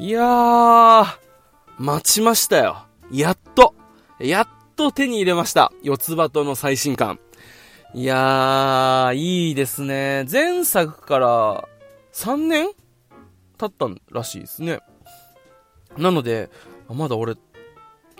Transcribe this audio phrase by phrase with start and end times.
[0.00, 1.04] いやー、
[1.76, 2.86] 待ちましたよ。
[3.12, 3.74] やっと、
[4.18, 5.72] やっと手に入れました。
[5.82, 7.20] 四つ葉との最新刊。
[7.92, 10.24] いやー、いいですね。
[10.32, 11.68] 前作から
[12.14, 12.70] 3年
[13.58, 14.80] 経ったらしいですね。
[15.98, 16.48] なので、
[16.88, 17.34] まだ俺、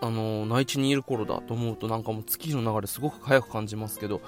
[0.03, 4.21] あのー、内地にいる頃だと思うとなんかもう月の流れすごく早く感じますけど、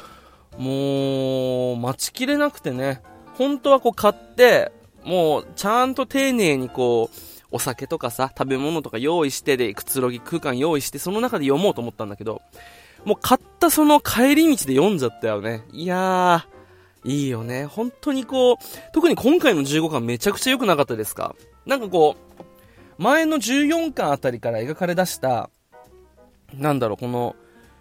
[0.57, 3.03] もう、待ちきれなくてね、
[3.35, 4.73] 本当はこう買って、
[5.05, 12.43] もうちゃんと丁寧にこう、お酒とかさ、食べ物とか用意してで、くつろぎ空間用意して、その中で読もうと思ったんだけど、
[13.05, 15.63] もう買ったその帰り道で読んじゃったよね。
[15.73, 17.67] いやー、いいよね。
[17.67, 18.57] 本当にこう、
[18.93, 21.35] 特に今回の15巻めちゃくちゃ良くなかったですか
[21.67, 25.51] なんかこう、前の14巻あたりから描かれ出した、
[26.55, 27.37] なんだろう、この、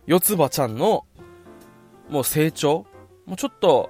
[0.05, 1.05] 四つ葉ちゃんの、
[2.09, 2.85] もう成長
[3.25, 3.89] もうちょっと、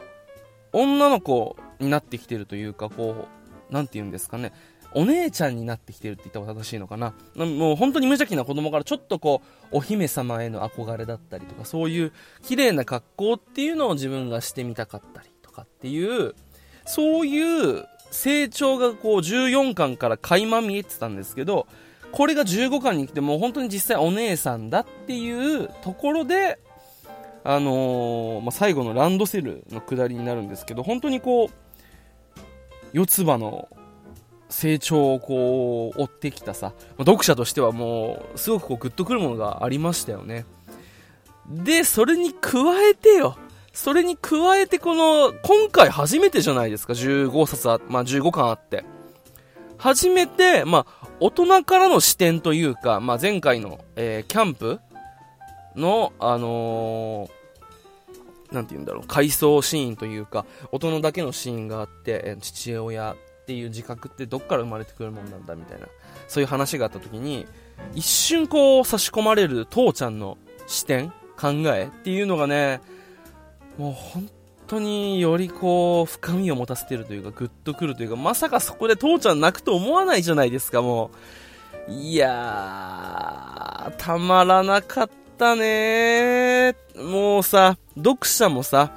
[0.73, 3.27] 女の子になってきてるというか、こ
[3.69, 4.51] う、なんて言うんですかね。
[4.93, 7.13] お姉ちゃんになってきてるって言った方が正しいのかな。
[7.35, 16.35] もう本当に無邪気な子供からちょっとこう、お姫様への憧れだったりとか、そういう綺麗な格好っていうのを自分がしてみたかったりとかっていう、
[16.85, 21.67] そういう成長がこう14巻から垣間見えてたんですけど、
[22.11, 26.59] これが15巻に来てもう本当に実際お姉さんだっていうところで、
[27.43, 31.49] あのー、まあ、最後のランドセルの下りになるんですけど、本当にこう、
[32.93, 33.69] 四つ葉の
[34.51, 40.45] 成長をこう追ってきたさ、読者としてはもうすごくこうグッとくるものがありましたよね。
[41.49, 43.37] で、それに加えてよ。
[43.73, 48.83] それに加えてこの、今回初めてじゃないですか、15冊あ、まあ、15巻あって。
[49.77, 54.79] 初めて、まあ、大人からの視点というか、まあ、前回の、えー、キャンプ
[55.75, 65.87] の、あのー、なんて言うんだろう、回想シーンというか、大人だけのシーンがあって、父親っていう自覚ってどっから生まれてくるもんなんだみたいな、
[66.27, 67.47] そういう話があった時に、
[67.95, 70.37] 一瞬こう差し込まれる父ちゃんの
[70.67, 71.09] 視点、
[71.39, 72.81] 考えっていうのがね、
[73.77, 74.29] もう本
[74.67, 81.11] 当によりこう深みを持たせてるというか、グッとくるというか、まさかそこで父ちゃん泣くと思わないじゃないですか、も
[81.89, 81.91] う。
[81.91, 88.91] いやー、たまらなかったねもうさ、読者もさ、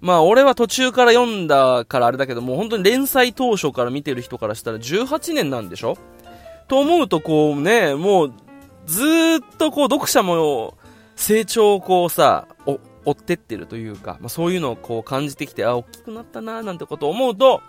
[0.00, 5.96] まあ俺は途中から読んだからあれだけどもう、本当に連載当初から見てる人からしたら18年なんでしょ？
[6.68, 8.34] と思うとこうね、もう
[8.86, 9.06] ずっ
[9.58, 10.76] とこう読者も
[11.16, 12.46] 成長をこうさ、
[13.04, 17.62] 追ってってるというか、まあ、そういうのをこう感じてきて、あ、大きくなったななんてことを思うと、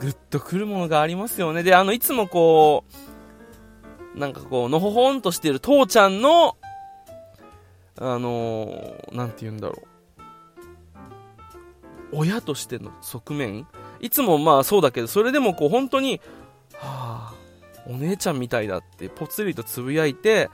[0.00, 1.62] ぐっとくるものがありますよね。
[1.62, 2.84] で、あの、いつもこ
[4.16, 6.56] う、なんかこう、のほほんとしてる父ちゃんの、
[8.00, 9.86] あのー、なんて言うんだろう。
[12.12, 13.66] 親としての側面？
[14.00, 16.20] いつもまあそうだけど、それでもこう本当に、
[16.74, 17.34] はあ、
[17.86, 20.50] お姉ちゃんみたいだってぽつりとつぶやいて、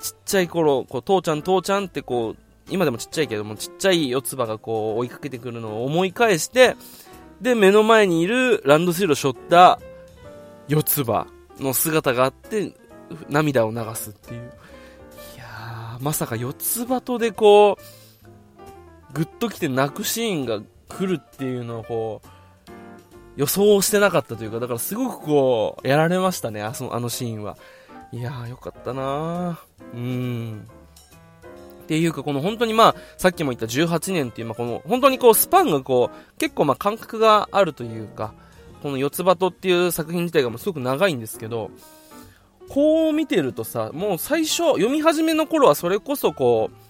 [0.00, 2.36] ちっちゃい頃、こう、父ちゃん父ちゃんってこう、
[2.68, 6.76] 今でもちっちゃいけども、ちっちゃい四つ葉がこう追いかけてくるのを思い返して、
[7.40, 9.78] で、目の前にいるランドセルを背負った
[10.68, 11.26] 四つ葉
[11.58, 12.74] の姿があって、
[13.28, 14.52] 涙を流すっていう。
[15.36, 17.82] いやー、まさか四つ葉とでこう、
[19.16, 20.60] ぐっときて泣くシーンが
[20.90, 22.28] 来るっていうのをこう、
[23.36, 27.56] 予想してなかったというか、だからすごくこう、やられましたね、あのあのシーンは。
[28.12, 30.68] いやー、よかったなーうん。
[31.84, 38.34] っていうか、この本当にまあ、さっきも言った18年っていう、まあ、この、本当にこう、スパンがこう、結構まあ、感覚があるというか、
[38.82, 41.70] この四つ葉とっていう作品自体がもうすごく長いんですけど、
[42.68, 46.85] こう見てるとさ、もう最初、読み始めの頃はそれこそこう、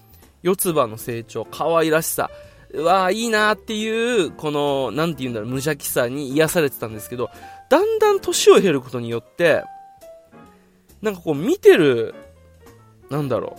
[0.47, 2.31] 四つ葉の成長、可愛らしさ、
[2.71, 7.29] うわーいいなーっていう、この、なんて言うんだろう、無邪気さに癒されてたんですけど、
[7.69, 9.65] だんだん年を経ることによって、
[11.01, 12.15] なんかこう見てる、
[13.09, 13.57] なんだろ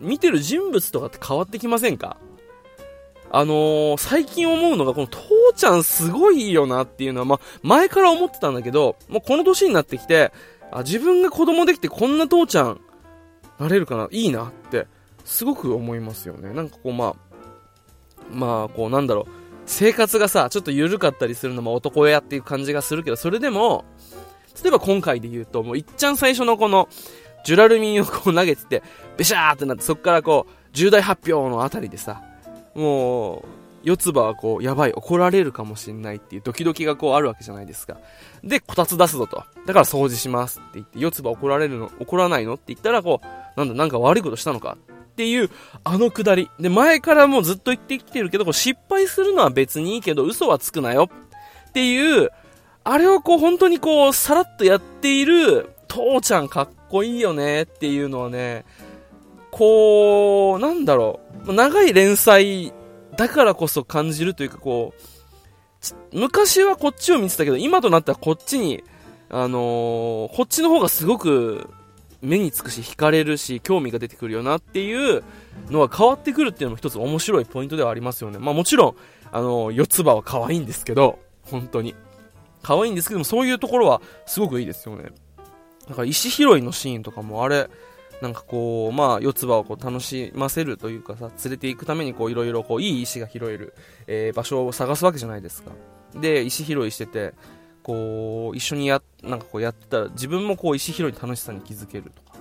[0.00, 2.18] う、見てる人物とかって変わってきませんか？
[3.30, 5.22] あのー、最近思うのが、この父
[5.56, 10.32] ちゃんすごいいいよなっていうのは、まあ、前から思ってたんだけど、もうこの年になってきて、
[10.70, 12.80] あ、自分が子供できてこんな父ちゃん、
[13.58, 14.86] なれるかないいなって、
[15.24, 16.52] すごく思いますよね。
[16.52, 17.14] なんかこう、まあ、
[18.30, 19.26] まあ、こうなんだろう、
[19.66, 23.84] 生活がさ、ちょっと緩かったりするのも男親っていう感じがするけど、それでも、
[24.62, 26.88] 例えば今回で言うと、もういっちゃん最初のこの、
[27.44, 28.82] ジュラルミンをこう投げてて、
[29.16, 32.22] ベシャーってなって、そこからこう、重大発表のあたりでさ、
[32.74, 33.44] もう、
[33.84, 37.98] 四つ葉はこう、やばい、怒られるかもしんないっていうドキドキがこうあるわけじゃないですか。
[38.42, 39.44] で、こたつ出すぞと。
[39.66, 44.78] だから掃除しますって言って、四つ葉怒られるの、怒らないのって言ったらこう、なんだ、なんか悪いことしたのか
[45.14, 45.50] っていう、
[45.84, 46.50] あのくだり。
[46.58, 51.08] で、前からもうずっと言ってきてるけど、失敗するのは別にいいけど、嘘はつくなよ。
[51.68, 52.30] っていう、
[52.82, 58.64] あれをこう本当にこうさらっとやっている父ちゃんかっこいいよねっていうのはね、
[59.52, 62.72] こう、なんだろう、長い連載
[63.16, 64.94] だからこそ感じるというかこ
[66.12, 68.82] う、昔はこっちを見てたけど、今となってはこっちに、
[69.30, 71.70] あのー、こっちの方がすごく
[72.24, 75.22] 目につくし、惹かれるし、興味が出てくるよなっていう
[75.70, 78.38] のが変わってくるっていうのも一つ面白いポイントではありますよね。
[78.38, 78.96] まあもちろん、
[79.30, 81.94] あの、四つ葉は可愛いんですけど、本当に。
[82.62, 85.10] 可愛いんですけども、そういうところはすごくいいですよね。
[85.88, 87.68] だから石拾いのシーンとかもあれ、
[88.22, 93.74] なんかこう、まあ、四つ葉をこう楽しませるというかさ、連れて行くためにこう、いろいろこう、いい石が拾える、
[94.06, 95.72] えー、場所を探すわけじゃないですか。
[96.14, 97.34] で、石拾いしてて、
[97.84, 102.38] こう、一緒にや、なんかこうやってたら、自分もこう、石拾い楽しさに気づけるとか。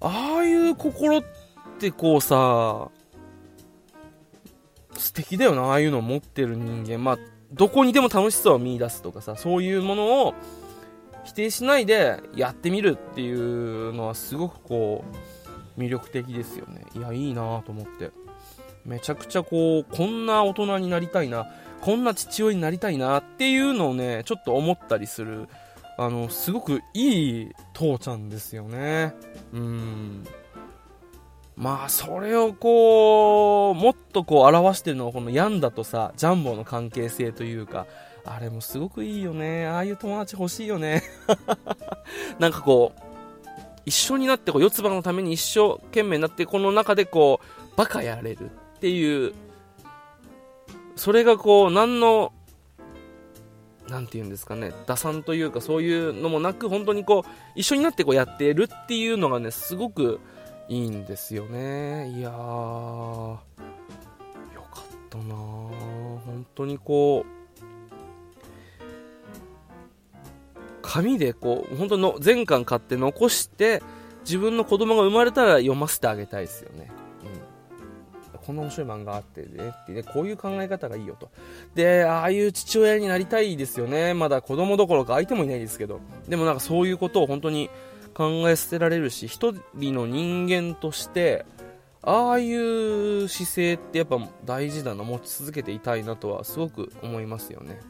[0.00, 1.22] ああいう心っ
[1.78, 2.88] てこうさ、
[4.96, 6.98] 素敵だよな、ああいうのを持ってる人間。
[6.98, 7.18] まあ、
[7.52, 10.34] どこにでも楽しさを見出すとかさ、そういうものを
[11.24, 15.04] 否定しないでやってみるっていうのはすごくこ
[15.76, 16.86] う、魅力的ですよね。
[16.96, 18.12] いや、いいなと思って。
[18.86, 21.46] めちゃくちゃこう、こんな大人になりたいな、
[21.84, 25.48] こんな父親になりたいなっていうのをね、ちょっと思ったりする、
[25.98, 29.14] あの、すごくいい父ちゃんですよね。
[29.52, 30.24] うん。
[31.56, 37.86] まあ、それをこう、もっとこう表してるのはこのヤンダとさ、ジャンボの関係性というか、
[38.24, 39.66] あれもすごくいいよね。
[39.66, 41.02] ああいう友達欲しいよね。
[42.40, 43.00] なんかこう、
[43.84, 49.34] 一緒になってこう、四つ葉のために一生懸命になって、この中でこう、バカやれるっていう、
[50.96, 52.32] それがこう、何の、
[53.88, 60.20] なんて言うんですかね、打算というかそういうのもなく、本当にこう、一緒になってこうやってるっていうのがね、すごく、
[60.68, 62.08] いいんですよね。
[62.08, 63.38] いやーよ
[64.72, 67.30] かったな本当にこう
[70.80, 73.82] 紙でこう本当の全巻買って残して
[74.24, 76.90] 自分の子供が生まれたら読ませてあげたいですよね、
[78.46, 81.30] こんな面白い漫画あってねってねこういう考え方がいいよと。
[81.74, 84.14] でああいう父親になりたいですよね。
[84.14, 86.00] まだ子供どころか相手もいないですけど。
[86.28, 87.70] でもなんかそういうことを本当に
[88.14, 91.44] 考え捨てられるし、一人の人間として、
[92.00, 97.80] ああいう姿勢ってやっぱ大事だな、持ち続けていたいなとはすごく思いますよね。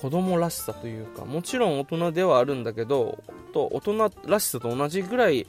[0.00, 3.22] 子供らしさというか、もちろん大人ではあるんだけど、
[3.52, 5.46] と大人らしさと同じぐらい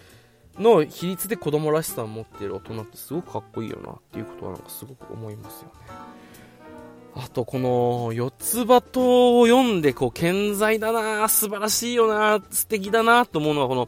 [0.60, 6.16] の比率で子供らしさを持ってる大人ってすごくかっこいいよなっていうことはなんかすごく思いますよね。
[7.18, 13.88] あとこの四つ葉とを読んでこう健在だな素晴らしいよな素敵だなと思うのはこの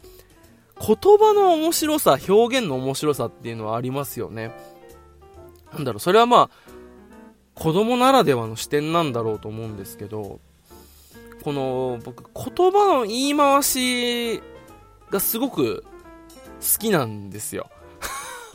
[0.80, 4.54] 言葉の面白さ表現の面白さっていうのはありますよね
[5.74, 6.50] なんだろうそれはまあ
[7.54, 10.40] 子供ならではの視点なんだろうと思うんですけど
[11.44, 14.42] この僕言葉の言い回し
[15.10, 15.84] がすごく
[16.60, 17.70] 好きなんですよ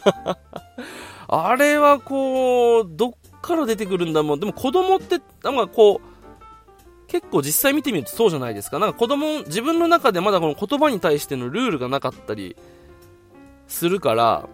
[1.29, 3.13] あれはこうどっ
[3.43, 4.41] から出てくるんだもん。
[4.41, 8.79] でも子供って、なんかこう、結構実際見てみるとそうじゃないですか。
[8.79, 12.57] なんか子供、自分の中でまだこの言葉に対してのルールがなかったり
[13.67, 14.49] するから、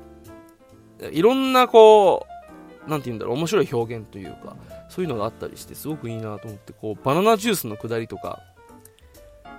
[1.12, 2.26] いろんなこ
[2.86, 4.56] う、なんて言うんだろう、面白い表現というか、
[4.88, 8.40] そういうのがあったりして、すごくいいなと思って、こう、バナナジュースのくだりとか、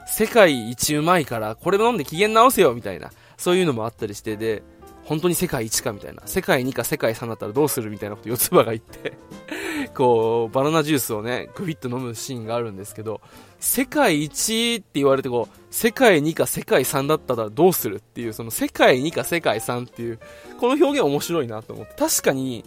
[0.07, 4.61] 世界一うまいから、これ飲んで機嫌直せよ、みたいな、そういうのもあったりして、で、
[5.05, 9.13] 本当に世界一かみたいな、世界2か世界3だったらどうするみたいなこと四つ葉が言って
[9.95, 13.21] こう、バナナジュースをね、グビッと飲むシーンがあるんですけど、
[13.59, 20.19] 世界一って言われてこう、世界2か世界3だったらどうするっていう、その世界2か世界3っていう、
[20.59, 22.65] この表現面白いなと思って、確かに、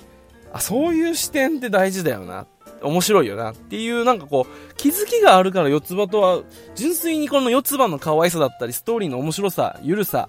[0.52, 2.46] あ、そういう視点って大事だよな。
[2.82, 6.40] 面白いよなっていうなんかこう気づきがあるから四つ葉とは
[6.74, 10.28] 純粋にこの四つ葉の可愛さだったりストーリーの面白さ、ゆるさ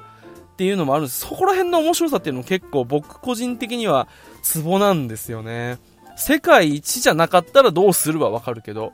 [0.54, 1.22] っていうのもあるんです。
[1.22, 4.08] そこら辺の面白さっていうのも結構僕個人的には
[4.44, 5.80] ツボなんですよね。
[6.16, 8.94] 世界一じゃなかったらどうするはわかるけど、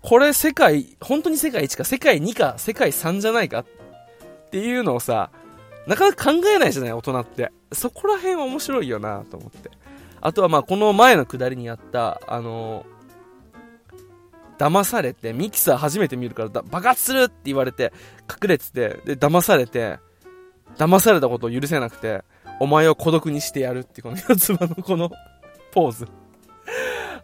[0.00, 3.66] これ世界、本当に世界一か、世界2か、世界3じゃないかっ
[4.50, 5.30] ていうのをさ、
[5.86, 7.52] なかなか考えないじゃない、大人って。
[7.72, 9.70] そこら辺は面白いよなと思って。
[10.22, 17.92] あとはまあ、この前のくだりにあった、あのー、騙されて、ミキサー初めて見るからだ爆発するって言われて、
[18.30, 19.98] 隠れてて、で、騙されて、
[20.76, 22.22] 騙されたことを許せなくて、
[22.60, 25.10] お前を孤独にしてやるってこの四つ葉のこの
[25.72, 26.08] ポーズ。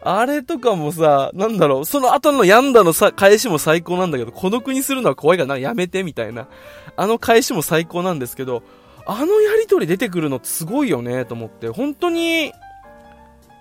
[0.03, 6.47] あれとかもさ、なんだろう、その後のヤンダのさ、返しも最高なんだけど、孤独にするのは怖いからな、やめて、みたいな。
[6.95, 8.63] あの返しも最高なんですけど、
[9.05, 11.69] あのやりとり出てくるのすごいよね、と思って。
[11.69, 12.51] 本当に、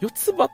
[0.01, 0.51] 四つ葉っ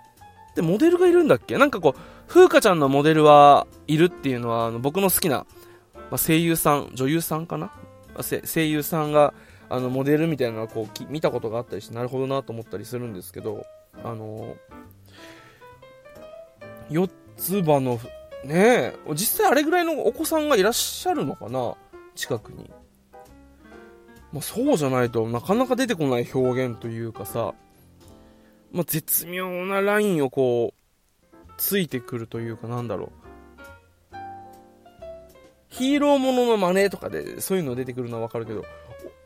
[0.56, 1.56] てモデルがいるんだっけ？
[1.56, 5.46] なんかこう、風花ちゃんのモデルはいるっていうのは、あの僕の好きな、
[5.94, 7.70] まあ、声優さん、女優さんかな、
[8.16, 9.34] まあ、声優さんが、
[9.68, 13.66] あの、モデルみたいなのをこう、見たことがあったりして、なるほどなと思ったりするんですけど、
[14.04, 14.56] あの
[16.90, 17.98] 四つ葉の、
[18.44, 21.74] ねえ、実際あれぐらいのお子さんがいらっしゃるのかな
[22.14, 22.70] 近くに。
[24.32, 27.54] まあ、そうじゃないとなかなか出てこない表現というかさ、
[28.72, 33.25] まあ、絶妙なラインをこう、ついてくるというかなんだろう。
[35.76, 38.64] ヒーローものの真似とかでそういうの出てくるのはわかるけど、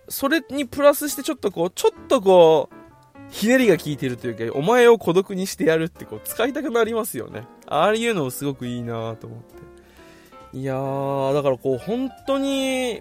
[0.08, 2.74] それにプラスしてちょっとこう、ちょっとこう、
[3.30, 7.46] ひねりが効いてるというか、お前を孤独にしてやるってこう、使いたくなりますよね。
[7.66, 9.38] ああいうのすごくいいなと思っ
[10.52, 10.58] て。
[10.58, 13.00] いやー、だからこう、本当に、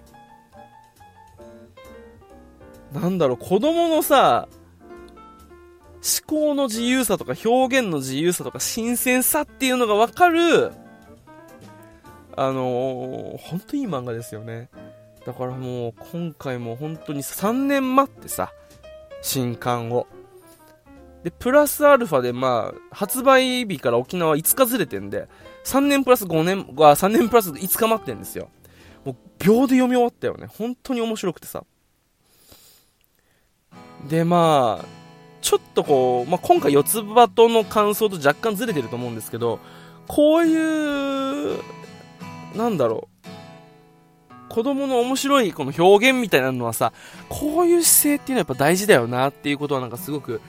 [2.92, 4.48] なんだろう、子供のさ、
[5.96, 10.70] 思考の自由さとか表現の自由さとか新鮮さっていうのがわかる、
[12.40, 14.70] あのー、本当いい漫画ですよね。
[15.26, 18.50] だからもう今回も本当に3年待ってさ、
[19.20, 20.06] 新刊を。
[21.22, 25.28] で、プラスアルファで、まあ、発売日から沖縄5日ずれてんで、
[25.66, 28.48] 3年プラス5年、あ、3年プラス5日待ってんですよ。
[29.04, 30.46] もう、秒で読み終わったよね。
[30.46, 31.62] 本当に面白くてさ。
[34.08, 34.84] で、まあ、
[35.42, 39.58] ちょっとこう、まあ、今回四つ葉との感想と若干ずれてると思うんですけど、
[40.06, 41.58] こういう、
[42.54, 43.30] なんだろう。
[44.48, 46.92] 子供の面白いこの表現みたいなのはさ、
[47.28, 50.40] こういう姿勢っていうのはやっぱ大事だよなっていうことはなんかすごく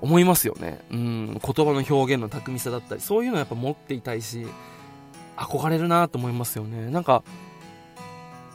[0.00, 0.80] 思いますよね。
[0.92, 4.46] うん、言葉の表現の巧みさだったり、そういうのはやっぱ持っていたいし、
[5.36, 6.90] 憧れるなと思いますよね。
[6.90, 7.24] なんか、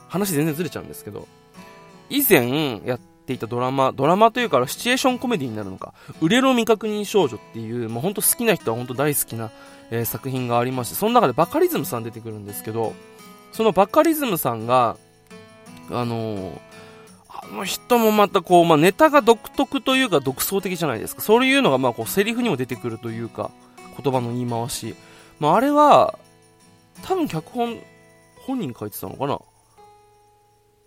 [0.08, 1.28] 話全然ずれちゃうんですけど、
[2.08, 9.50] 以前やっていたドラマ、ドラマというかシチュエーションコメディになるのか、売れろ未確認少女っていう、もうほんと好きな人は本当大好きな、
[9.90, 12.92] えー、作品がありまして、その中でバカリズムさん出てくるんですけど、
[13.52, 14.96] そのバカリズムさんが、
[15.90, 16.58] あのー
[17.32, 21.22] あの人もまたこう、まあ、ネタが独特というか独創的じゃないですか。
[21.22, 23.50] そういうのがまあこうセリフにも出てくるというか、
[24.02, 24.94] 言葉の言い回し。
[25.38, 26.18] まあ、あれは、
[27.02, 27.78] 多分脚本、
[28.40, 29.40] 本人書いてたのかな？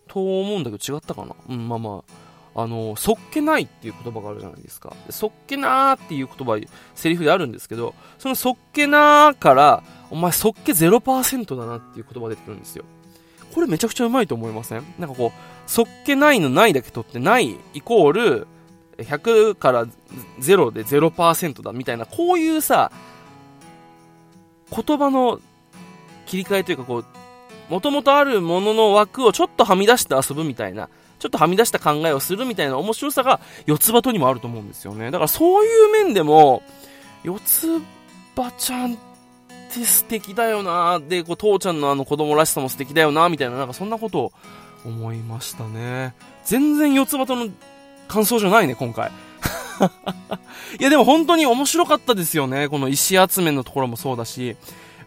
[0.08, 1.36] と思うんだけど違ったかな？
[1.50, 2.14] うん、まあまあ。
[2.56, 4.96] あの、そっけないっていう言葉があるじゃないですか。
[5.10, 6.60] そっけなーっていう言葉、
[6.94, 12.86] セリフであるんですけど、そのそっけなーから、お前そっけ0%だなっていう言葉出てくるんですよ。
[13.54, 14.86] これめちゃくちゃうまいと思いません？
[15.00, 18.48] なんかこう、そっけないのないだけ取ってないイコール、
[18.98, 19.86] 100から
[20.40, 22.92] 0で0%だみたいな、こういうさ、
[24.70, 25.40] 言葉の
[26.26, 27.06] 切り替えというかこう、
[27.70, 30.90] もともとあるものの枠をちょっとはみ出して遊ぶみたいな、
[31.24, 35.06] ちょっとはみ出した考えをするみたいな面白さが四つ葉とにもあると思うんですよね。
[35.06, 36.64] だからそういう面でも、
[37.24, 37.82] 四つ
[38.36, 38.98] 葉ちゃんっ
[39.74, 44.34] て素敵だよなで、こう、父ちゃんのあの子供らしさも素敵だよなみたいな、なんかそんなことを
[44.84, 46.14] 思いましたね。
[46.44, 47.48] 全然四つ葉との
[48.10, 49.10] 感想じゃないね、今回。
[50.78, 52.68] いや、でも本当に面白かったですよね。
[52.68, 54.58] この石集めのところもそうだし、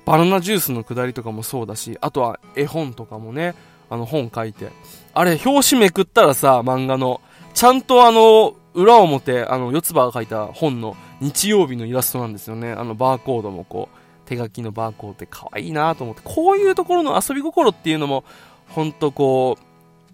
[0.06, 3.54] バナナジュースのくだりとかもそうだし、あとは絵本とかもね、
[3.90, 4.71] あの本書いて。
[5.14, 7.21] あれ、表紙めくったらさ、漫画の、
[7.55, 12.73] ちゃんとあの、裏表、あの、四つ葉が書いた本の日曜日のイラストなんですよね。
[12.73, 18.25] あの、バーコードもこう、手書きのバーコードって可愛いなと思って、こういうところの遊び心っていうのも、
[18.69, 19.62] ほんとこう、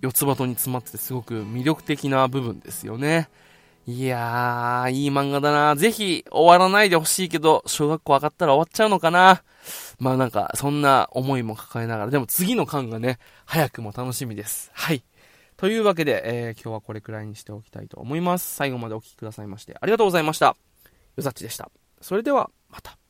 [0.02, 3.28] 四つ葉とに詰まっててすごく魅力的な部分ですよね。
[3.86, 9.42] いやー、いい漫画だなぜひ終わらないでほしいけど、小学校上がったら終わっちゃうのかな
[9.98, 14.70] まあなんか、そんな思いも抱えながら、でも次の巻がね、早くも楽しみです。
[14.72, 15.02] はい。
[15.56, 18.54] というわけで、えー、今日はこれくらいにしておきたいと思います。
[18.54, 20.46] 最後までお聴きくださいまして、ありがとうございました。
[20.46, 20.56] よ
[21.18, 21.68] ざっちでした。
[22.00, 23.01] それでは、また。